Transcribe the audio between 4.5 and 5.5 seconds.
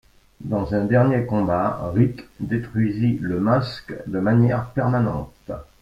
permanente.